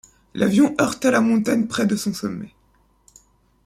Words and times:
L'avion 0.33 0.73
heurta 0.81 1.11
la 1.11 1.21
montagne 1.21 1.67
près 1.67 1.85
de 1.85 1.95
son 1.95 2.11
sommet. 2.11 2.55